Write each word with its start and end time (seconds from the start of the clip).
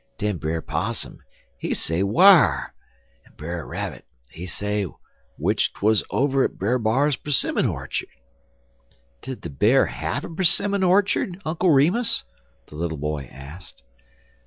Den 0.17 0.37
Brer 0.39 0.63
Possum, 0.63 1.19
he 1.59 1.75
say 1.75 2.01
whar, 2.01 2.73
en 3.23 3.35
Brer 3.35 3.67
Rabbit, 3.67 4.03
he 4.31 4.47
say 4.47 4.87
w'ich 5.37 5.73
'twuz 5.73 6.03
over 6.09 6.43
at 6.43 6.57
Brer 6.57 6.79
B'ar's 6.79 7.19
'simmon 7.27 7.67
orchard." 7.67 8.09
"Did 9.21 9.43
the 9.43 9.51
Bear 9.51 9.85
have 9.85 10.25
a 10.25 10.43
'simmon 10.43 10.81
orchard, 10.81 11.39
Uncle 11.45 11.69
Remus?" 11.69 12.23
the 12.65 12.73
little 12.77 12.97
boy 12.97 13.25
asked. 13.31 13.83